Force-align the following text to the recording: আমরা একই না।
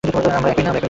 আমরা 0.03 0.49
একই 0.51 0.63
না। 0.63 0.71